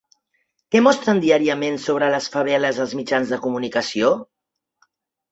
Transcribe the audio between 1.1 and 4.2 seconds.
diàriament sobre les faveles els mitjans de comunicació?